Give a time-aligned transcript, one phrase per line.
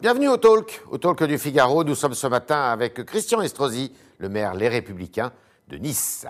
[0.00, 1.84] Bienvenue au Talk, au Talk du Figaro.
[1.84, 5.30] Nous sommes ce matin avec Christian Estrosi, le maire Les Républicains
[5.68, 6.26] de Nice.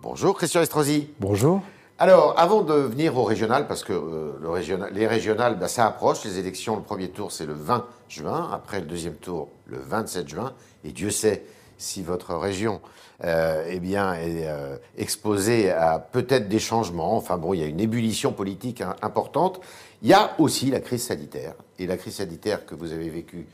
[0.00, 1.08] Bonjour Christian Estrosi.
[1.18, 1.62] Bonjour.
[1.98, 5.86] Alors, avant de venir au régional, parce que euh, le régional, les régionales, bah, ça
[5.86, 9.78] approche, les élections, le premier tour c'est le 20 juin, après le deuxième tour le
[9.78, 10.52] 27 juin,
[10.84, 11.44] et Dieu sait
[11.78, 12.80] si votre région
[13.22, 17.66] euh, eh bien, est euh, exposée à peut-être des changements, enfin bon, il y a
[17.66, 19.60] une ébullition politique hein, importante,
[20.02, 23.46] il y a aussi la crise sanitaire, et la crise sanitaire que vous avez vécue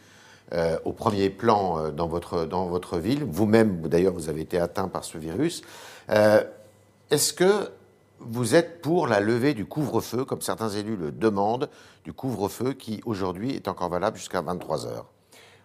[0.52, 4.58] euh, au premier plan euh, dans, votre, dans votre ville, vous-même d'ailleurs vous avez été
[4.58, 5.62] atteint par ce virus,
[6.08, 7.70] est-ce que
[8.18, 11.68] vous êtes pour la levée du couvre-feu, comme certains élus le demandent,
[12.04, 15.06] du couvre-feu qui aujourd'hui est encore valable jusqu'à 23 heures?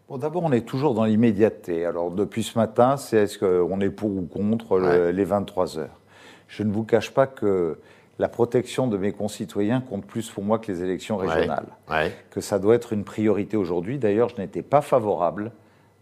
[0.08, 1.86] Bon, d'abord, on est toujours dans l'immédiateté.
[1.86, 6.00] Alors, depuis ce matin, c'est est-ce qu'on est pour ou contre le- les 23 heures?
[6.48, 7.80] Je ne vous cache pas que
[8.20, 11.66] la protection de mes concitoyens compte plus pour moi que les élections régionales.
[11.90, 12.12] Ouais.
[12.30, 13.98] Que ça doit être une priorité aujourd'hui.
[13.98, 15.52] D'ailleurs, je n'étais pas favorable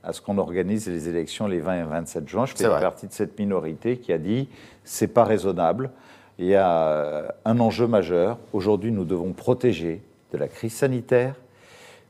[0.04, 2.46] à ce qu'on organise les élections les 20 et 27 juin.
[2.46, 4.50] Je fais partie de cette minorité qui a dit
[4.84, 5.92] c'est pas raisonnable.
[6.40, 8.38] Il y a euh, un enjeu majeur.
[8.52, 10.02] Aujourd'hui, nous devons protéger
[10.34, 11.36] de la crise sanitaire,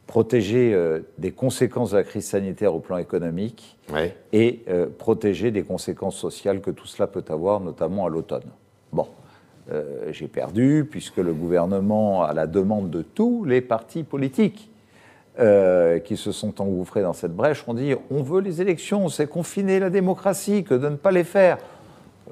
[0.08, 4.16] protéger euh, des conséquences de la crise sanitaire au plan économique Ouais.
[4.32, 8.44] et euh, protéger des conséquences sociales que tout cela peut avoir, notamment à l'automne.
[8.92, 9.08] Bon,
[9.72, 14.70] euh, j'ai perdu puisque le gouvernement, à la demande de tous les partis politiques
[16.06, 19.80] qui se sont engouffrés dans cette brèche, ont dit on veut les élections, c'est confiner
[19.80, 21.58] la démocratie que de ne pas les faire.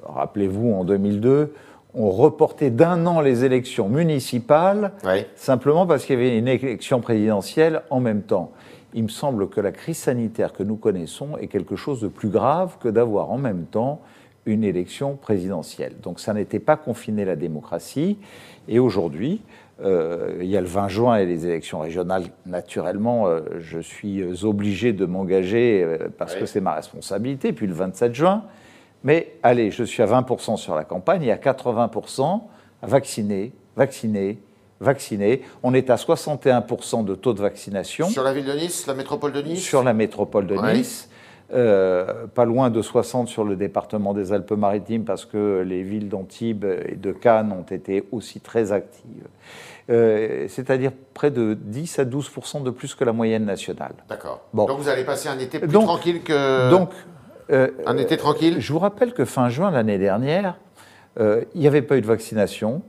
[0.04, 1.52] Rappelez-vous, en 2002,
[1.94, 4.92] on reportait d'un an les élections municipales
[5.34, 8.52] simplement parce qu'il y avait une élection présidentielle en même temps.
[8.94, 12.28] Il me semble que la crise sanitaire que nous connaissons est quelque chose de plus
[12.28, 14.00] grave que d'avoir en même temps
[14.44, 15.94] une élection présidentielle.
[16.02, 18.18] Donc ça n'était pas confiner la démocratie.
[18.68, 19.40] Et aujourd'hui,
[19.84, 22.24] euh, il y a le 20 juin et les élections régionales.
[22.46, 26.40] Naturellement, euh, je suis obligé de m'engager euh, parce Oui.
[26.40, 27.52] que c'est ma responsabilité.
[27.52, 28.44] Puis le 27 juin.
[29.04, 32.42] Mais allez, je suis à 20% sur la campagne et à 80%
[32.82, 34.38] à vacciner, vacciner,
[34.80, 35.42] vacciner.
[35.62, 39.32] On est à 61% de taux de vaccination Sur la ville de Nice, la métropole
[39.32, 39.62] de Nice?
[39.62, 40.74] Sur la métropole de Ouais.
[40.74, 41.08] Nice.
[41.54, 46.64] Euh, pas loin de 60% sur le département des Alpes-Maritimes parce que les villes d'Antibes
[46.64, 49.26] et de Cannes ont été aussi très actives.
[49.90, 53.92] Euh, C'est-à-dire près de 10 à 12% de plus que la moyenne nationale.
[54.08, 54.40] D'accord.
[54.54, 54.64] Bon.
[54.64, 56.70] Donc vous allez passer un été plus Donc- tranquille que.
[56.70, 56.90] Donc,
[57.50, 60.56] euh, Un été tranquille je vous rappelle que fin juin l'année dernière,
[61.20, 62.82] euh, il n'y avait pas eu de vaccination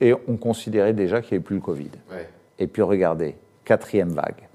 [0.00, 1.90] et on considérait déjà qu'il n'y avait plus le Covid.
[2.10, 2.28] Ouais.
[2.58, 4.48] Et puis regardez, quatrième vague.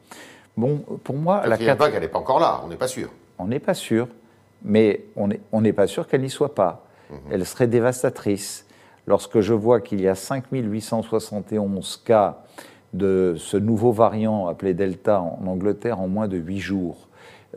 [0.55, 2.87] Bon, pour moi, La la quatrième vague, elle n'est pas encore là, on n'est pas
[2.87, 3.09] sûr.
[3.39, 4.07] On n'est pas sûr,
[4.63, 6.85] mais on n'est on pas sûr qu'elle n'y soit pas.
[7.29, 8.65] Elle serait dévastatrice.
[9.05, 12.39] Lorsque je vois qu'il y a 5871 cas
[12.93, 17.07] de ce nouveau variant appelé Delta en Angleterre en moins de 8 jours,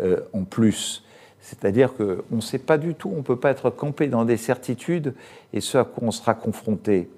[0.00, 1.04] euh, en plus,
[1.46, 4.36] c'est-à-dire qu'on ne sait pas du tout, on ne peut pas être campé dans des
[4.36, 5.14] certitudes
[5.52, 7.08] et ce à quoi on sera confronté.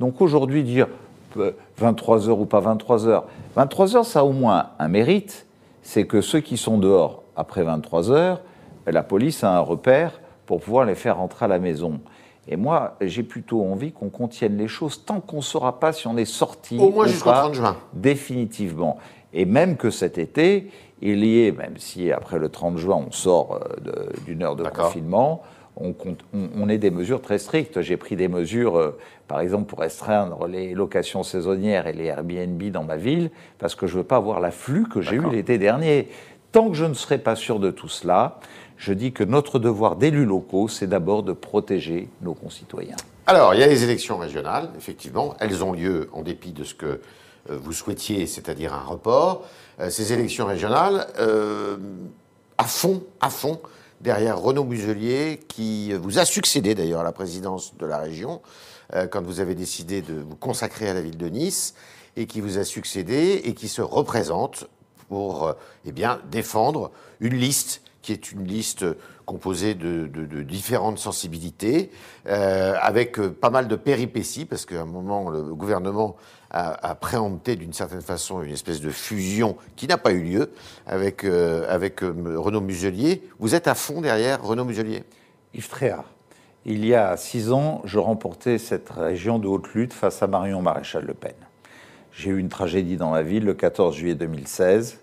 [0.00, 0.88] Donc aujourd'hui, dire
[1.36, 5.46] euh, 23 heures ou pas 23 heures, 23 heures, ça a au moins un mérite,
[5.82, 8.40] c'est que ceux qui sont dehors après 23 heures,
[8.84, 12.00] la police a un repère pour pouvoir les faire rentrer à la maison.
[12.48, 16.08] Et moi, j'ai plutôt envie qu'on contienne les choses tant qu'on ne saura pas si
[16.08, 17.76] on est sorti Au moins jusqu'au pas, 30 juin.
[17.92, 18.98] Définitivement.
[19.32, 20.68] Et même que cet été,
[21.02, 24.64] il y ait, même si après le 30 juin on sort euh, d'une heure de
[24.84, 25.42] confinement,
[25.76, 27.80] on, compte- on, on ait des mesures très strictes.
[27.82, 28.98] J'ai pris des mesures, euh,
[29.28, 33.86] par exemple, pour restreindre les locations saisonnières et les Airbnb dans ma ville, parce que
[33.86, 36.08] je ne veux pas avoir l'afflux que j'ai eu l'été dernier.
[36.50, 38.40] Tant que je ne serai pas sûr de tout cela,
[38.76, 42.96] je dis que notre devoir d'élus locaux, c'est d'abord de protéger nos concitoyens.
[43.26, 45.34] Alors, il y a les élections régionales, effectivement.
[45.40, 47.00] Elles ont lieu en dépit de ce que
[47.48, 49.44] vous souhaitiez, c'est-à-dire un report.
[49.80, 51.76] Euh, ces élections régionales, euh,
[52.56, 53.60] à fond, à fond,
[54.00, 58.40] derrière Renaud Muselier, qui vous a succédé d'ailleurs à la présidence de la région,
[58.94, 61.74] euh, quand vous avez décidé de vous consacrer à la ville de Nice,
[62.16, 64.68] et qui vous a succédé et qui se représente
[65.08, 65.52] pour euh,
[65.84, 68.86] eh bien, défendre une liste qui est une liste
[69.26, 70.06] composée de,
[70.42, 71.90] différentes sensibilités,
[72.26, 76.16] euh, avec euh, pas mal de péripéties, parce qu'à un moment, le gouvernement
[76.50, 80.50] a, a préempté d'une certaine façon une espèce de fusion qui n'a pas eu lieu
[80.86, 83.22] avec, euh, avec euh, Renaud Muselier.
[83.38, 85.04] Vous êtes à fond derrière Renaud Muselier?
[85.54, 86.04] Yves Tréhard.
[86.64, 90.60] Il y a six ans, je remportais cette région de haute lutte face à Marion
[90.60, 91.34] Maréchal Le Pen.
[92.12, 95.00] J'ai eu une tragédie dans ma ville le 14 juillet 2016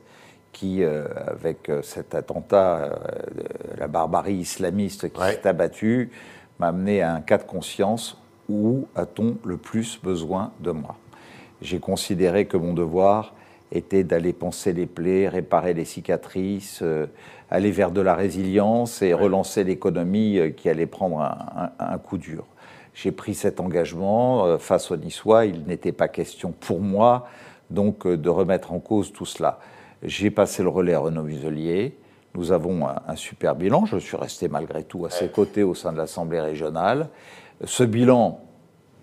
[0.52, 2.90] qui, euh, avec euh, cet attentat, euh,
[3.78, 5.34] la barbarie islamiste qui Ouais.
[5.34, 6.12] s'est abattue,
[6.60, 8.18] m'a amené à un cas de conscience.
[8.48, 10.96] où a-t-on le plus besoin de moi?
[11.62, 13.34] J'ai considéré que mon devoir
[13.72, 17.08] était d'aller penser les plaies, réparer les cicatrices, euh,
[17.50, 21.20] aller vers de la résilience et relancer l'économie euh, qui allait prendre
[21.80, 22.46] un, coup dur.
[22.94, 25.46] J'ai pris cet engagement euh, face aux Niçois.
[25.46, 27.28] Il n'était pas question pour moi
[27.72, 29.60] donc de remettre en cause tout cela.
[30.04, 31.98] J'ai passé le relais à Renaud Muselier.
[32.36, 33.86] Nous avons un, super bilan.
[33.86, 37.10] Je suis resté malgré tout à ses côtés au sein de l'Assemblée régionale.
[37.64, 38.42] Ce bilan,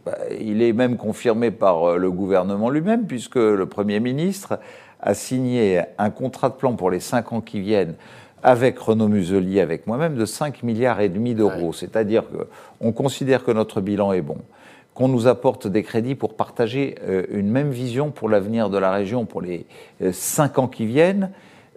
[0.04, 4.58] bah, il est même confirmé par le gouvernement lui-même, puisque le Premier ministre
[5.00, 7.94] a signé un contrat de plan pour les cinq ans qui viennent
[8.42, 11.72] avec Renaud Muselier, avec moi-même, de 5 milliards et demi d'euros.
[11.72, 12.24] C'est-à-dire
[12.80, 14.38] qu'on considère que notre bilan est bon,
[14.94, 18.90] qu'on nous apporte des crédits pour partager euh, une même vision pour l'avenir de la
[18.90, 19.66] région pour les
[20.10, 21.30] 5 euh, ans qui viennent.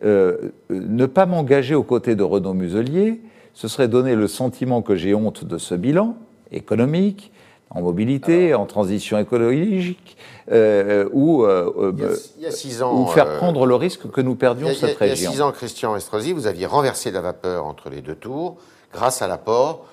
[0.04, 3.22] Euh, ne pas m'engager aux côtés de Renaud Muselier,
[3.54, 6.18] ce serait donner le sentiment que j'ai honte de ce bilan
[6.52, 7.32] économique,
[7.70, 10.18] en mobilité, en transition écologique,
[10.52, 15.16] euh, ou, euh, ou faire euh, prendre le risque que nous perdions cette région.
[15.16, 18.16] Il y a six ans, Christian Estrosi, vous aviez renversé la vapeur entre les deux
[18.16, 18.58] tours
[18.94, 19.86] grâce à l'apport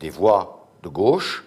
[0.00, 1.44] des voix de gauche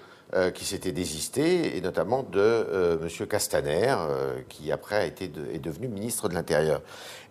[0.54, 3.27] qui s'étaient désistées, et notamment de M.
[3.27, 3.94] Castaner,
[4.48, 6.81] qui après été est devenu ministre de l'Intérieur.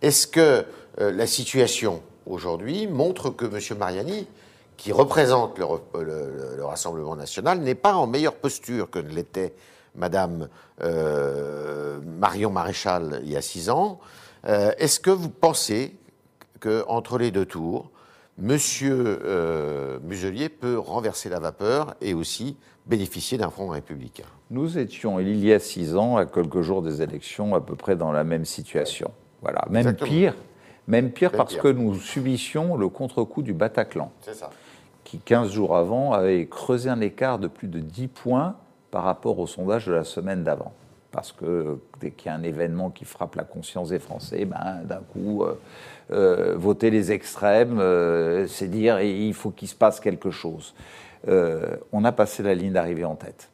[0.03, 0.65] Est-ce que
[0.99, 3.77] la situation aujourd'hui montre que M.
[3.79, 4.27] Mariani
[4.81, 9.53] qui représente le, Rassemblement national n'est pas en meilleure posture que ne l'était
[9.93, 10.47] Madame
[10.81, 13.99] euh, Marion Maréchal il y a six ans.
[14.47, 15.95] Euh, est-ce que vous pensez
[16.59, 17.91] qu'entre les deux tours,
[18.39, 22.57] Monsieur euh, Muselier peut renverser la vapeur et aussi
[22.87, 24.25] bénéficier d'un front républicain?
[24.49, 27.95] Nous étions, il y a six ans, à quelques jours des élections, à peu près
[27.95, 29.11] dans la même situation.
[29.43, 30.33] Voilà, même pire,
[30.87, 34.11] même pire parce que nous subissions le contre-coup du Bataclan.
[34.21, 34.49] C'est ça
[35.11, 38.55] qui 15 jours avant avait creusé un écart de plus de 10 points
[38.91, 40.71] par rapport au sondage de la semaine d'avant.
[41.11, 44.83] Parce que dès qu'il y a un événement qui frappe la conscience des Français, ben,
[44.85, 45.59] d'un coup, euh,
[46.13, 50.73] euh, voter les extrêmes, euh, c'est dire il faut qu'il se passe quelque chose.
[51.27, 53.49] on a passé la ligne d'arrivée en tête.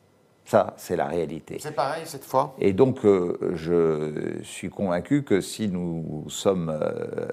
[0.46, 1.58] Ça, c'est la réalité.
[1.60, 2.54] C'est pareil cette fois?
[2.60, 6.72] Et donc, je suis convaincu que si nous sommes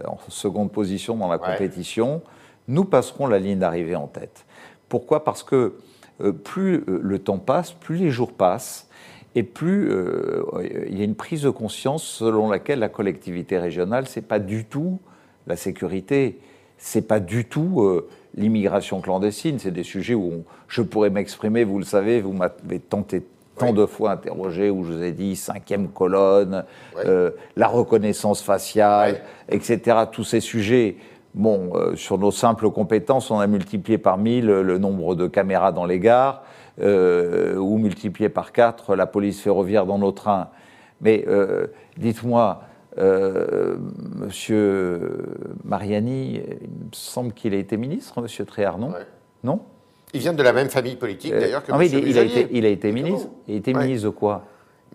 [0.07, 2.23] en seconde position dans la compétition,
[2.69, 4.45] nous passerons la ligne d'arrivée en tête.
[4.89, 5.25] Pourquoi?
[5.25, 5.75] Parce que
[6.21, 8.89] euh, plus euh, le temps passe, plus les jours passent,
[9.35, 10.45] et plus euh,
[10.89, 14.65] il y a une prise de conscience selon laquelle la collectivité régionale, c'est pas du
[14.65, 15.01] tout
[15.47, 16.39] la sécurité,
[16.79, 18.03] c'est pas du tout
[18.35, 19.59] l'immigration clandestine.
[19.59, 21.65] C'est des sujets où je pourrais m'exprimer.
[21.65, 23.23] Vous le savez, vous m'avez tenté
[23.59, 26.65] tant de fois interrogé où je vous ai dit cinquième colonne,
[27.57, 29.21] la reconnaissance faciale,
[29.51, 29.99] etc.
[30.11, 30.97] Tous ces sujets
[31.35, 35.73] Bon, euh, sur nos simples compétences, on a multiplié par 1000 le nombre de caméras
[35.73, 36.45] dans les gares,
[36.81, 40.51] euh, ou multiplié par 4 la police ferroviaire dans nos trains.
[41.01, 41.67] Mais euh,
[41.97, 42.63] dites-moi,
[44.17, 45.27] Monsieur
[45.65, 48.93] Mariani, il me semble qu'il a été ministre, Monsieur Tréhard, non?
[49.43, 49.59] Non?
[50.13, 52.65] Il vient de la même famille politique, d'ailleurs, que non, il, il, a été, il
[52.65, 53.31] a été ministre.
[53.49, 54.45] Il a été ministre de quoi?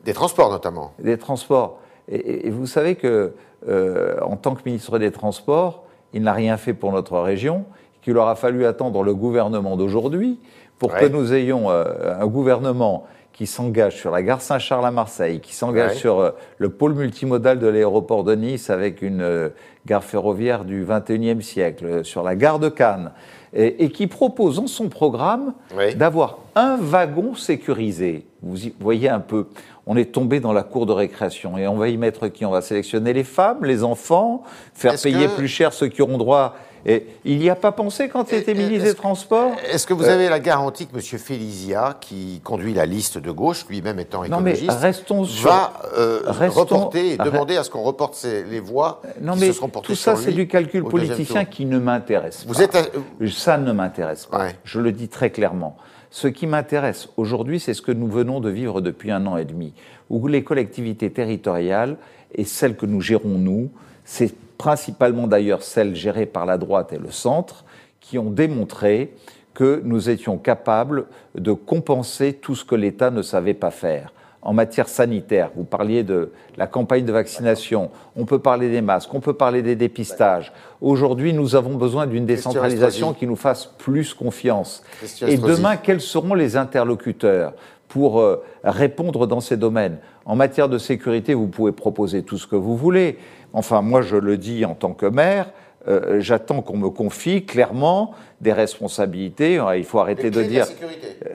[0.05, 0.93] Des transports, notamment.
[0.99, 1.81] Des transports.
[2.07, 3.33] Et, vous savez que,
[3.67, 5.83] en tant que ministre des Transports,
[6.13, 7.65] il n'a rien fait pour notre région,
[8.01, 10.39] qu'il aura fallu attendre le gouvernement d'aujourd'hui
[10.77, 13.05] pour que nous ayons euh, un gouvernement
[13.39, 17.57] qui s'engage sur la gare Saint-Charles à Marseille, qui s'engage sur euh, le pôle multimodal
[17.57, 19.47] de l'aéroport de Nice avec une euh,
[19.85, 23.13] gare ferroviaire du 21e siècle, sur la gare de Cannes,
[23.53, 25.53] et, qui propose en son programme
[25.95, 28.25] d'avoir un wagon sécurisé.
[28.41, 29.47] Vous voyez un peu,
[29.87, 32.45] on est tombé dans la cour de récréation et on va y mettre qui?
[32.45, 34.43] On va sélectionner les femmes, les enfants,
[34.73, 36.57] faire payer plus cher ceux qui auront droit.
[36.85, 40.05] Et il n'y a pas pensé quand il était ministre des Transports Est-ce que vous
[40.05, 41.01] euh, avez la garantie que M.
[41.01, 46.21] Félizia, qui conduit la liste de gauche, lui-même étant écologiste, non mais restons va euh,
[46.27, 49.87] reporter et demander à ce qu'on reporte les voix non qui mais se seront portées
[49.87, 52.53] Tout ça, c'est du calcul politicien qui ne m'intéresse pas.
[52.53, 52.91] Vous êtes
[53.29, 54.47] Ça ne m'intéresse pas.
[54.63, 55.77] Je le dis très clairement.
[56.11, 59.45] Ce qui m'intéresse aujourd'hui, c'est ce que nous venons de vivre depuis un an et
[59.45, 59.73] demi,
[60.09, 61.97] où les collectivités territoriales
[62.33, 63.69] et celles que nous gérons nous,
[64.05, 67.65] c'est principalement d'ailleurs celles gérées par la droite et le centre,
[67.99, 69.15] qui ont démontré
[69.55, 74.53] que nous étions capables de compenser tout ce que l'État ne savait pas faire en
[74.53, 75.51] matière sanitaire.
[75.55, 79.61] Vous parliez de la campagne de vaccination, on peut parler des masques, on peut parler
[79.61, 80.53] des dépistages.
[80.81, 84.83] Aujourd'hui, nous avons besoin d'une décentralisation qui nous fasse plus confiance.
[85.21, 87.53] Et demain, quels seront les interlocuteurs
[87.89, 89.97] pour euh, répondre dans ces domaines?
[90.25, 93.17] En matière de sécurité, vous pouvez proposer tout ce que vous voulez.
[93.53, 95.51] Enfin, moi, je le dis en tant que maire,
[95.87, 99.61] euh, j'attends qu'on me confie clairement des responsabilités.
[99.77, 100.65] Il faut arrêter de dire.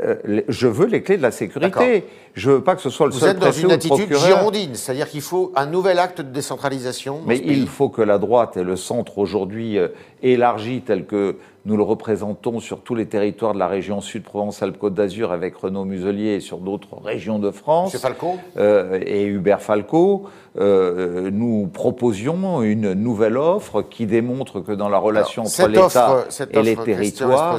[0.03, 2.05] Euh, je veux les clés de la sécurité.
[2.35, 5.09] Je veux pas que ce soit le Vous seul êtes dans une attitude girondine, c'est-à-dire
[5.09, 7.21] qu'il faut un nouvel acte de décentralisation.
[7.27, 9.89] Mais il faut que la droite et le centre aujourd'hui euh,
[10.23, 15.33] élargi tel que nous le représentons sur tous les territoires de la région Sud-Provence-Alpes-Côte d'Azur
[15.33, 17.95] avec Renaud Muselier et sur d'autres régions de France.
[17.95, 20.29] Monsieur Falco euh, et Hubert Falco,
[20.59, 26.27] euh, nous proposions une nouvelle offre qui démontre que dans la relation Alors, entre l'État
[26.51, 27.59] et les offre, territoires,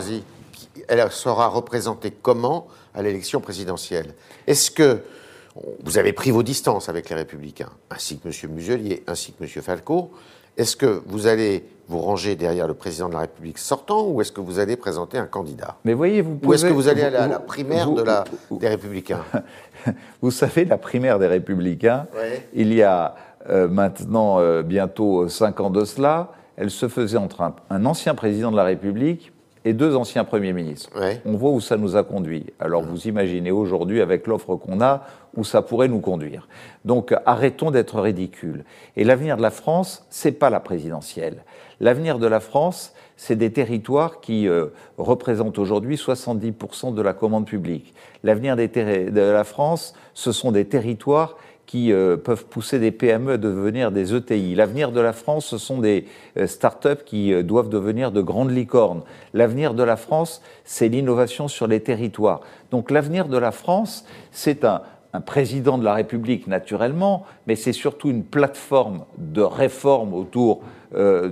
[0.87, 4.13] elle sera représentée comment à l'élection présidentielle?
[4.45, 5.01] Est-ce que
[5.83, 8.51] vous avez pris vos distances avec les Républicains, ainsi que M.
[8.53, 9.49] Muselier, ainsi que M.
[9.61, 10.11] Falco
[10.57, 14.31] Est-ce que vous allez vous ranger derrière le président de la République sortant ou est-ce
[14.31, 15.75] que vous allez présenter un candidat?
[15.85, 18.01] Mais voyez, vous Ou est-ce que vous allez aller à vous- la primaire vous- de
[18.03, 19.23] la, vous- des Républicains?
[20.21, 22.47] Vous savez, la primaire des Républicains, Ouais.
[22.53, 23.15] il y a
[23.49, 28.15] euh, maintenant euh, bientôt cinq ans de cela, elle se faisait entre un, un ancien
[28.15, 29.31] président de la République
[29.65, 30.89] et deux anciens premiers ministres.
[30.97, 31.19] Ouais.
[31.25, 32.45] On voit où ça nous a conduit.
[32.59, 35.05] Alors vous imaginez aujourd'hui, avec l'offre qu'on a,
[35.35, 36.47] où ça pourrait nous conduire.
[36.85, 38.63] Donc arrêtons d'être ridicules.
[38.95, 41.43] Et l'avenir de la France, c'est pas la présidentielle.
[41.81, 44.67] L'avenir de la France, c'est des territoires qui euh,
[44.97, 47.93] représentent aujourd'hui 70% de la commande publique.
[48.23, 53.37] L'avenir de la France, ce sont des territoires qui euh, peuvent pousser des PME à
[53.37, 54.55] devenir des ETI.
[54.55, 56.05] L'avenir de la France, ce sont des
[56.37, 59.01] euh, start-up qui euh, doivent devenir de grandes licornes.
[59.33, 62.41] L'avenir de la France, c'est l'innovation sur les territoires.
[62.71, 64.81] Donc l'avenir de la France, c'est un,
[65.13, 70.61] un président de la République, naturellement, mais c'est surtout une plateforme de réforme autour
[70.95, 71.31] euh,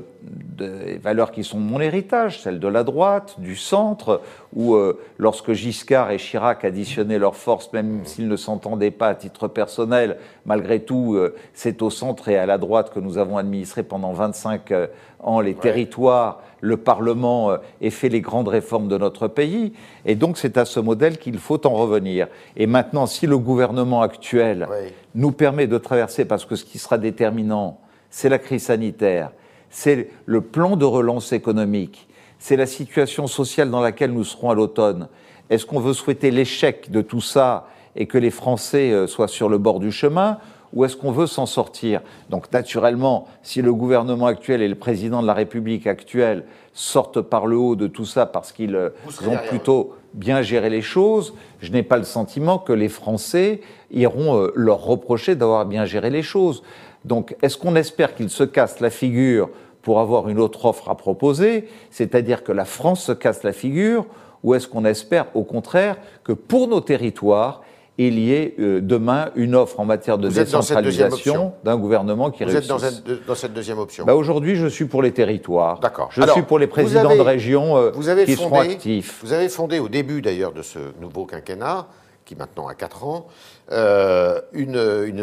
[0.57, 4.21] des valeurs qui sont mon héritage, celles de la droite, du centre,
[4.53, 9.15] où euh, lorsque Giscard et Chirac additionnaient leurs forces, même s'ils ne s'entendaient pas à
[9.15, 13.37] titre personnel, malgré tout, euh, c'est au centre et à la droite que nous avons
[13.37, 14.87] administré pendant 25 euh,
[15.19, 19.73] ans les territoires, le Parlement et fait les grandes réformes de notre pays.
[20.05, 22.27] Et donc c'est à ce modèle qu'il faut en revenir.
[22.55, 24.67] Et maintenant, si le gouvernement actuel
[25.15, 27.79] nous permet de traverser, parce que ce qui sera déterminant,
[28.09, 29.31] c'est la crise sanitaire,
[29.73, 34.53] c'est le plan de relance économique, c'est la situation sociale dans laquelle nous serons à
[34.53, 35.07] l'automne.
[35.49, 39.49] Est-ce qu'on veut souhaiter l'échec de tout ça et que les Français euh, soient sur
[39.49, 40.37] le bord du chemin
[40.73, 42.01] ou est-ce qu'on veut s'en sortir?
[42.29, 47.45] Donc naturellement, si le gouvernement actuel et le président de la République actuelle sortent par
[47.45, 48.89] le haut de tout ça parce qu'ils euh,
[49.27, 53.61] ont plutôt bien géré les choses, je n'ai pas le sentiment que les Français
[53.91, 56.63] iront euh, leur reprocher d'avoir bien géré les choses.
[57.05, 59.49] Donc est-ce qu'on espère qu'ils se cassent la figure
[59.81, 64.05] pour avoir une autre offre à proposer, c'est-à-dire que la France se casse la figure,
[64.43, 67.61] ou est-ce qu'on espère au contraire que pour nos territoires,
[67.97, 72.43] il y ait euh, demain une offre en matière de Vous décentralisation d'un gouvernement qui
[72.43, 75.11] Vous réussisse êtes dans cette, dans cette deuxième option Bah, Aujourd'hui, je suis pour les
[75.11, 75.79] territoires.
[75.79, 76.09] D'accord.
[76.11, 78.49] Je Alors, suis pour les vous présidents avez- de région euh, vous avez qui fondé,
[78.49, 79.19] seront actifs.
[79.23, 81.85] Vous avez fondé au début d'ailleurs de ce nouveau quinquennat,
[82.25, 83.27] qui maintenant a 4 ans,
[83.71, 85.19] euh, une, une-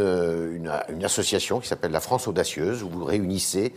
[0.57, 3.73] une- une association qui s'appelle la France Audacieuse, où vous réunissez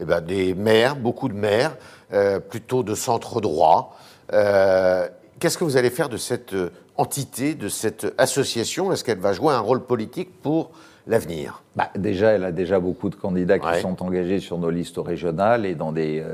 [0.00, 1.76] eh ben, des maires, beaucoup de maires,
[2.12, 3.96] euh, plutôt de centre droit.
[4.32, 5.08] Euh,
[5.40, 6.54] Qu'est-ce que vous allez faire de cette
[6.96, 8.92] entité, de cette association?
[8.92, 10.70] Est-ce qu'elle va jouer un rôle politique pour
[11.06, 11.62] l'avenir?
[11.76, 13.80] Bah, déjà, elle a déjà beaucoup de candidats qui Ouais.
[13.80, 16.24] sont engagés sur nos listes régionales et dans des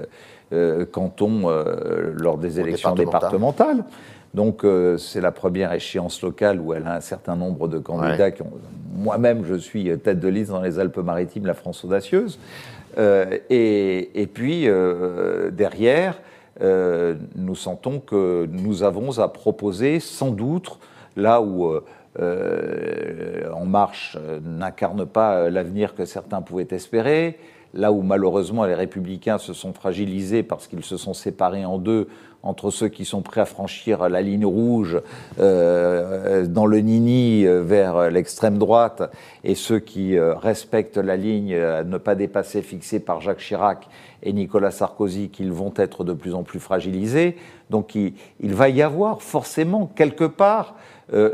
[0.52, 3.84] euh, cantons euh, lors des élections départementales.
[4.34, 8.24] Donc, euh, c'est la première échéance locale où elle a un certain nombre de candidats
[8.26, 8.32] Ouais.
[8.32, 8.50] qui ont.
[8.96, 12.38] Moi-même, je suis tête de liste dans les Alpes-Maritimes, la France audacieuse.
[12.98, 16.20] Euh, et, et puis, euh, derrière,
[16.60, 20.78] euh, nous sentons que nous avons à proposer, sans doute,
[21.16, 21.80] là où euh,
[22.20, 27.38] euh, En Marche euh, n'incarne pas euh, l'avenir que certains pouvaient espérer,
[27.74, 32.08] là où malheureusement les républicains se sont fragilisés parce qu'ils se sont séparés en deux
[32.42, 35.00] entre ceux qui sont prêts à franchir la ligne rouge
[35.38, 39.02] euh, dans le nini euh, vers l'extrême droite
[39.44, 43.88] et ceux qui euh, respectent la ligne à ne pas dépasser fixée par Jacques Chirac
[44.22, 47.36] et Nicolas Sarkozy qu'ils vont être de plus en plus fragilisés.
[47.68, 50.74] Donc il, va y avoir forcément quelque part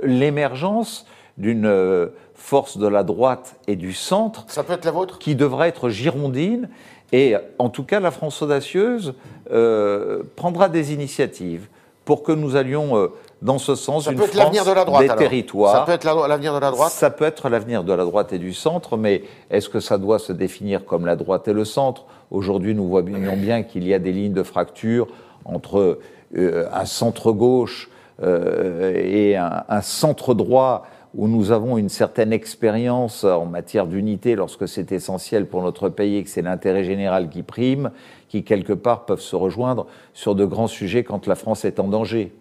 [0.03, 1.07] l'émergence
[1.39, 5.19] d'une euh, force de la droite et du centre Ça peut être la vôtre?
[5.19, 6.69] qui devra être girondine.
[7.13, 9.15] Et en tout cas, la France audacieuse
[9.53, 11.69] euh, prendra des initiatives
[12.05, 13.09] pour que nous allions euh,
[13.43, 15.19] dans ce sens Ça peut être l'avenir de la droite des alors.
[15.19, 15.73] territoires.
[15.75, 16.91] Ça peut être la- l'avenir de la droite?
[16.91, 20.19] Ça peut être l'avenir de la droite et du centre, mais est-ce que ça doit
[20.19, 22.07] se définir comme la droite et le centre?
[22.31, 25.07] Aujourd'hui, nous voyons bien qu'il y a des lignes de fracture
[25.45, 25.99] entre
[26.37, 27.89] euh, un centre-gauche
[28.23, 30.87] et un, un centre-droit
[31.17, 36.19] où nous avons une certaine expérience en matière d'unité lorsque c'est essentiel pour notre pays
[36.19, 37.91] et que c'est l'intérêt général qui prime,
[38.29, 41.89] qui quelque part peuvent se rejoindre sur de grands sujets quand la France est en
[41.89, 42.35] danger.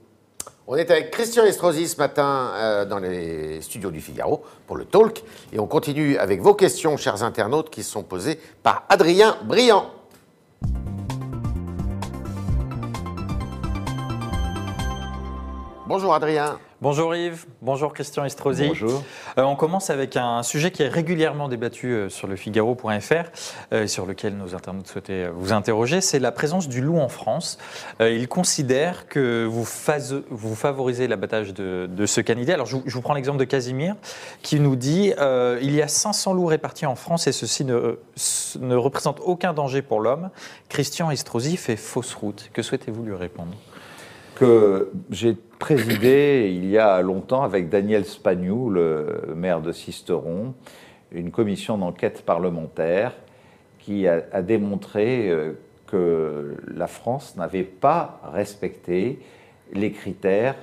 [0.67, 4.83] On est avec Christian Estrosi ce matin euh, dans les studios du Figaro pour le
[4.83, 9.85] talk et on continue avec vos questions, chers internautes, qui sont posées par Adrien Briand.
[15.87, 16.57] Bonjour Adrien.
[16.85, 18.67] Bonjour Yves, bonjour Christian Estrosi.
[18.67, 19.03] Bonjour.
[19.39, 23.31] Euh, on commence avec un sujet qui est régulièrement débattu euh, sur le Figaro.fr,
[23.73, 27.57] euh, sur lequel nos internautes souhaitaient vous interroger, c'est la présence du loup en France.
[28.01, 29.65] ils considèrent que vous,
[30.29, 32.53] vous favorisez l'abattage de, ce canidé.
[32.53, 33.95] Alors je, vous prends l'exemple de Casimir,
[34.43, 35.11] qui nous dit
[35.61, 37.97] il y a 500 loups répartis en France et ceci ne,
[38.59, 40.29] ne représente aucun danger pour l'homme.
[40.69, 42.51] Christian Estrosi fait fausse route.
[42.53, 43.55] Que souhaitez-vous lui répondre?
[44.35, 50.53] Que j'ai présidé il y a longtemps avec Daniel Spagnou, le maire de Sisteron,
[51.11, 53.13] une commission d'enquête parlementaire
[53.79, 55.53] qui a, démontré euh,
[55.87, 59.19] que la France n'avait pas respecté
[59.73, 60.55] les critères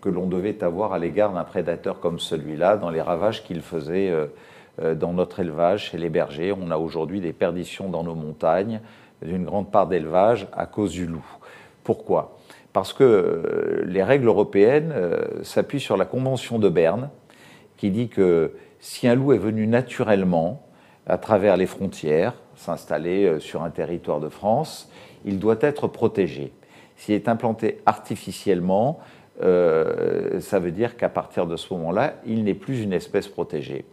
[0.00, 4.08] que l'on devait avoir à l'égard d'un prédateur comme celui-là dans les ravages qu'il faisait
[4.08, 4.26] euh,
[4.82, 6.52] euh, dans notre élevage chez les bergers.
[6.52, 8.80] On a aujourd'hui des perditions dans nos montagnes
[9.22, 11.26] d'une grande part d'élevage à cause du loup.
[11.84, 12.39] Pourquoi?
[12.72, 17.10] Parce que euh, les règles européennes euh, s'appuient sur la Convention de Berne,
[17.76, 20.62] qui dit que si un loup est venu naturellement
[21.06, 24.90] à travers les frontières, s'installer euh, sur un territoire de France,
[25.24, 26.52] il doit être protégé.
[26.96, 29.00] S'il est implanté artificiellement,
[29.40, 33.86] ça veut dire qu'à partir de ce moment-là, il n'est plus une espèce protégée.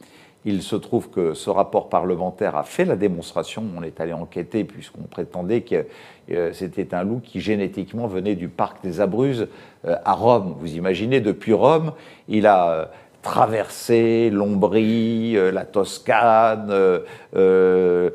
[0.49, 3.65] Il se trouve que ce rapport parlementaire a fait la démonstration.
[3.77, 5.85] On est allé enquêter puisqu'on prétendait que
[6.31, 9.49] euh, c'était un loup qui génétiquement venait du parc des Abruzzes
[9.85, 10.55] euh, à Rome.
[10.57, 11.91] Vous imaginez, depuis Rome,
[12.29, 12.85] il a euh,
[13.21, 16.71] traversé l'Ombrie, la Toscane,
[17.33, 18.11] la,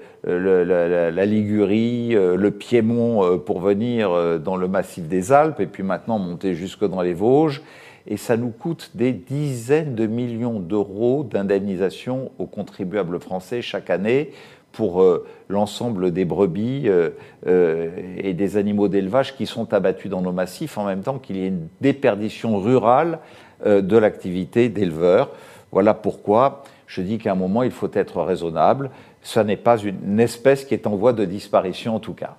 [1.26, 6.88] Ligurie, le Piémont pour venir dans le massif des Alpes et puis maintenant monter jusque
[6.88, 7.60] dans les Vosges
[8.06, 14.30] et ça nous coûte des dizaines de millions d'euros d'indemnisation aux contribuables français chaque année
[14.72, 17.10] pour euh, l'ensemble des brebis euh,
[17.46, 21.36] euh, et des animaux d'élevage qui sont abattus dans nos massifs, en même temps qu'il
[21.36, 23.18] y ait une déperdition rurale
[23.64, 25.30] de l'activité d'éleveurs.
[25.70, 28.90] Voilà pourquoi je dis qu'à un moment, il faut être raisonnable.
[29.22, 32.36] Ce n'est pas une espèce qui est en voie de disparition en tout cas.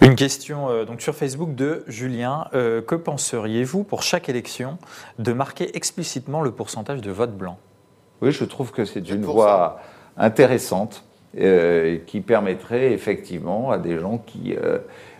[0.00, 2.46] Une question euh, donc sur Facebook de Julien.
[2.54, 4.78] Euh, que penseriez-vous pour chaque élection
[5.18, 7.58] de marquer explicitement le pourcentage de vote blanc
[8.22, 9.80] Oui, je trouve que c'est une voie
[10.16, 11.04] intéressante
[11.38, 14.54] euh, qui permettrait effectivement à des gens qui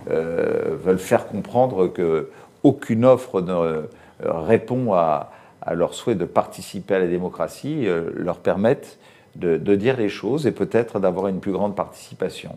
[0.07, 2.31] veulent faire comprendre que
[2.63, 3.87] aucune offre ne
[4.21, 5.31] répond à,
[5.73, 8.89] leur souhait de participer à la démocratie, leur permettre
[9.37, 12.57] de dire les choses et peut-être d'avoir une plus grande participation.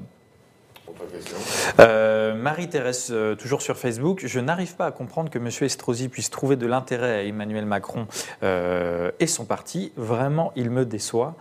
[1.80, 5.50] Euh, Marie-Thérèse, euh, toujours sur Facebook, je n'arrive pas à comprendre que M.
[5.62, 8.08] Estrosi puisse trouver de l'intérêt à Emmanuel Macron
[8.44, 9.92] euh, et son parti.
[9.96, 11.36] Vraiment, il me déçoit.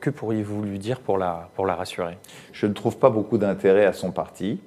[0.00, 2.18] que pourriez-vous lui dire pour la, pour la rassurer?
[2.52, 4.60] Je ne trouve pas beaucoup d'intérêt à son parti.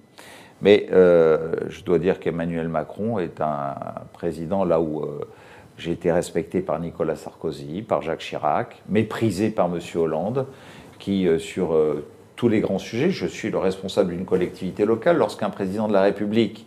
[0.61, 3.75] Mais je dois dire qu'Emmanuel Macron est un
[4.13, 5.03] président là où
[5.77, 9.79] j'ai été respecté par Nicolas Sarkozy, par Jacques Chirac, méprisé par M.
[9.95, 10.45] Hollande,
[10.99, 11.75] qui, sur
[12.41, 13.11] tous les grands sujets.
[13.11, 15.17] Je suis le responsable d'une collectivité locale.
[15.17, 16.65] Lorsqu'un président de la République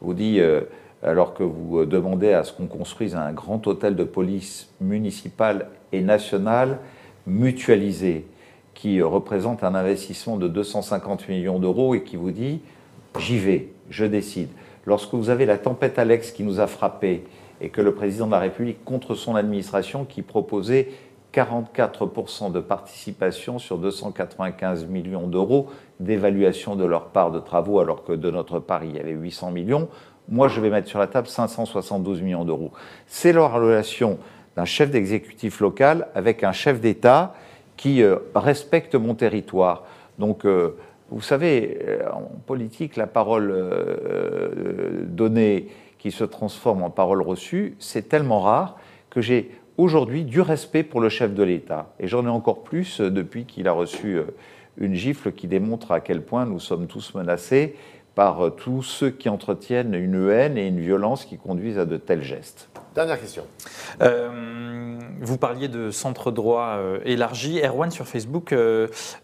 [0.00, 0.62] vous dit, euh,
[1.02, 6.00] alors que vous demandez à ce qu'on construise un grand hôtel de police municipale et
[6.00, 6.78] nationale
[7.26, 8.24] mutualisé,
[8.72, 12.62] qui représente un investissement de 250 millions d'euros et qui vous dit,
[13.18, 14.48] j'y vais, je décide.
[14.86, 17.24] Lorsque vous avez la tempête Alex qui nous a frappés
[17.60, 20.88] et que le président de la République, contre son administration, qui proposait
[21.32, 25.68] 44% de participation sur 295 millions d'euros
[26.00, 29.50] d'évaluation de leur part de travaux, alors que de notre part, il y avait 800
[29.50, 29.88] millions.
[30.28, 32.72] Moi, je vais mettre sur la table 572 millions d'euros.
[33.06, 34.18] C'est la relation
[34.56, 37.34] d'un chef d'exécutif local avec un chef d'État
[37.76, 39.84] qui euh, respecte mon territoire.
[40.18, 40.76] Donc, euh,
[41.10, 43.54] vous savez, euh, en politique, la parole
[45.06, 48.76] donnée qui se transforme en parole reçue, c'est tellement rare
[49.10, 51.92] que j'ai aujourd'hui du respect pour le chef de l'État.
[51.98, 54.24] Et j'en ai encore plus euh, depuis qu'il a reçu euh,
[54.76, 57.76] une gifle qui démontre à quel point nous sommes tous menacés
[58.14, 61.96] par euh, tous ceux qui entretiennent une haine et une violence qui conduisent à de
[61.96, 62.68] tels gestes.
[62.94, 63.44] Dernière question.
[65.20, 67.60] Vous parliez de centre droit élargi.
[67.60, 68.54] Erwan sur Facebook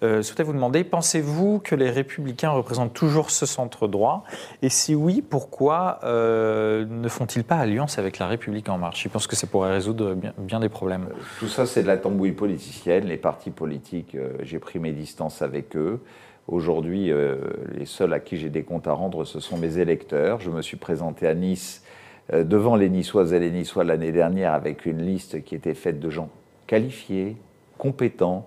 [0.01, 4.25] souhaitait vous demander pensez-vous que les Républicains représentent toujours ce centre droit?
[4.63, 9.03] Et si oui, pourquoi ne font-ils pas alliance avec la République en marche?
[9.03, 11.09] Je pense que ça pourrait résoudre bien, des problèmes.
[11.39, 13.05] Tout ça, c'est de la tambouille politicienne.
[13.07, 16.01] Les partis politiques, j'ai pris mes distances avec eux.
[16.49, 17.39] Aujourd'hui, euh,
[17.77, 20.41] les seuls à qui j'ai des comptes à rendre, ce sont mes électeurs.
[20.41, 21.87] Je me suis présenté à Nice euh,
[22.33, 26.11] devant les Niçoises et les Niçois l'année dernière avec une liste qui était faite de
[26.11, 26.29] gens
[26.67, 27.37] qualifiés,
[27.79, 28.47] compétents,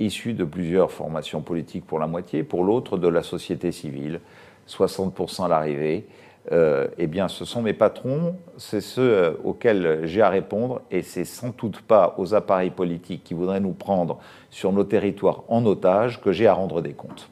[0.00, 4.20] issus de plusieurs formations politiques pour la moitié, pour l'autre de la société civile,
[4.68, 6.06] 60% à l'arrivée.
[6.52, 11.26] Euh, eh bien, ce sont mes patrons, c'est ceux auxquels j'ai à répondre, et c'est
[11.26, 16.20] sans doute pas aux appareils politiques qui voudraient nous prendre sur nos territoires en otage
[16.22, 17.28] que j'ai à rendre des comptes.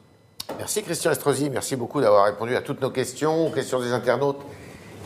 [0.57, 4.41] Merci Christian Estrosi, merci beaucoup d'avoir répondu à toutes nos questions, aux questions des internautes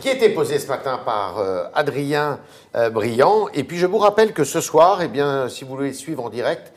[0.04, 2.38] qui étaient posées ce matin par euh, Adrien
[2.76, 3.48] euh, Briand.
[3.54, 6.28] Et puis je vous rappelle que ce soir, eh bien, si vous voulez suivre en
[6.28, 6.74] direct,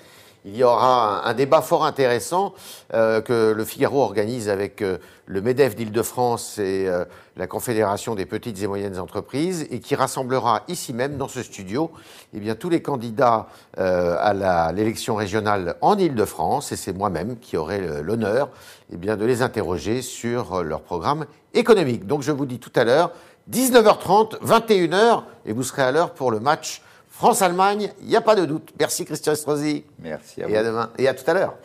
[0.47, 2.53] il y aura un, débat fort intéressant
[2.93, 6.89] euh, que le Figaro organise avec le MEDEF d'Île-de-France et
[7.35, 11.91] la Confédération des petites et moyennes entreprises et qui rassemblera ici même dans ce studio
[12.33, 18.49] eh tous les candidats à l'élection régionale en Île-de-France et c'est moi-même qui aurai l'honneur
[18.93, 22.07] eh de les interroger sur leur programme économique.
[22.07, 23.11] Donc je vous dis tout à l'heure,
[23.51, 26.81] 19h30, 21h et vous serez à l'heure pour le match
[27.17, 28.73] France-Allemagne, il n'y a pas de doute.
[28.79, 29.83] Merci Christian Estrosi.
[29.97, 30.53] Merci à vous.
[30.53, 30.91] Et à demain.
[30.99, 31.55] Et à tout à l'heure.